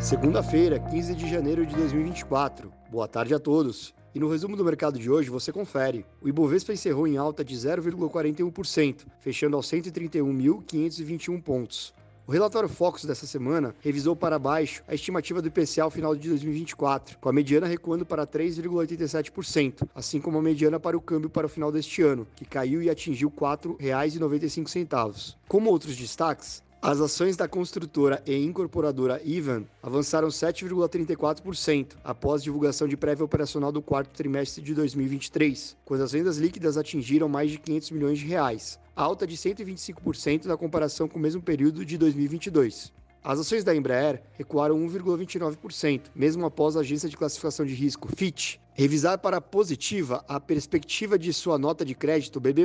[0.00, 2.72] Segunda-feira, 15 de janeiro de 2024.
[2.88, 3.92] Boa tarde a todos.
[4.14, 6.06] E no resumo do mercado de hoje você confere.
[6.22, 11.92] O Ibovespa encerrou em alta de 0,41%, fechando aos 131.521 pontos.
[12.28, 16.28] O relatório Focus dessa semana revisou para baixo a estimativa do IPCA ao final de
[16.28, 21.46] 2024, com a mediana recuando para 3,87%, assim como a mediana para o câmbio para
[21.46, 25.34] o final deste ano, que caiu e atingiu R$ 4,95.
[25.48, 32.96] Como outros destaques, as ações da construtora e incorporadora Ivan avançaram 7,34% após divulgação de
[32.96, 37.90] prévia operacional do quarto trimestre de 2023, quando as vendas líquidas atingiram mais de 500
[37.90, 42.92] milhões de reais, alta de 125% na comparação com o mesmo período de 2022.
[43.22, 48.58] As ações da Embraer recuaram 1,29%, mesmo após a agência de classificação de risco Fitch
[48.78, 52.64] revisar para positiva a perspectiva de sua nota de crédito BB+,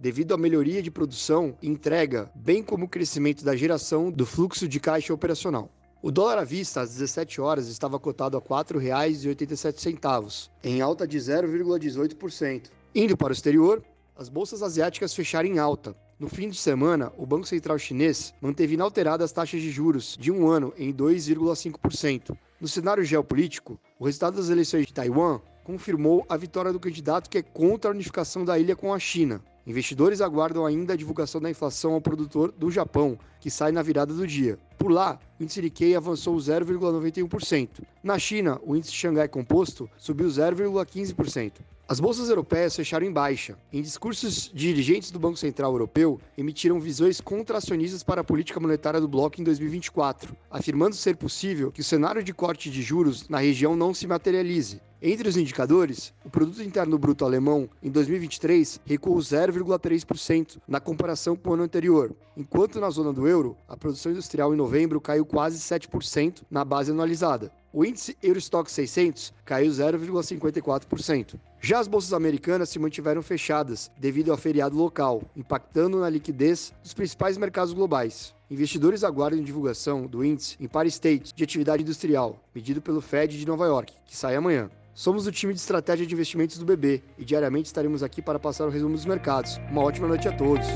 [0.00, 4.66] devido à melhoria de produção e entrega, bem como o crescimento da geração do fluxo
[4.66, 5.70] de caixa operacional.
[6.00, 11.18] O dólar à vista às 17 horas estava cotado a R$ 4,87, em alta de
[11.18, 12.70] 0,18%.
[12.94, 13.84] Indo para o exterior,
[14.16, 18.74] as bolsas asiáticas fecharam em alta, no fim de semana, o Banco Central Chinês manteve
[18.74, 22.38] inalteradas as taxas de juros de um ano em 2,5%.
[22.60, 27.38] No cenário geopolítico, o resultado das eleições de Taiwan confirmou a vitória do candidato que
[27.38, 29.42] é contra a unificação da ilha com a China.
[29.64, 34.12] Investidores aguardam ainda a divulgação da inflação ao produtor do Japão, que sai na virada
[34.12, 34.58] do dia.
[34.76, 37.68] Por lá, o índice Nikkei avançou 0,91%.
[38.02, 41.52] Na China, o índice Xangai Composto subiu 0,15%.
[41.88, 43.56] As bolsas europeias fecharam em baixa.
[43.72, 49.06] Em discursos, dirigentes do Banco Central Europeu emitiram visões contracionistas para a política monetária do
[49.06, 53.76] bloco em 2024, afirmando ser possível que o cenário de corte de juros na região
[53.76, 54.80] não se materialize.
[55.04, 61.50] Entre os indicadores, o produto interno bruto alemão em 2023 recuou 0,3% na comparação com
[61.50, 65.58] o ano anterior, enquanto na zona do euro, a produção industrial em novembro caiu quase
[65.58, 67.50] 7% na base anualizada.
[67.72, 71.40] O índice Eurostock 600 caiu 0,54%.
[71.58, 76.92] Já as bolsas americanas se mantiveram fechadas devido ao feriado local, impactando na liquidez dos
[76.92, 78.34] principais mercados globais.
[78.50, 83.64] Investidores aguardam divulgação do índice Empire State de atividade industrial, medido pelo Fed de Nova
[83.64, 84.70] York, que sai amanhã.
[84.92, 88.66] Somos o time de estratégia de investimentos do BB e diariamente estaremos aqui para passar
[88.66, 89.58] o resumo dos mercados.
[89.70, 90.66] Uma ótima noite a todos.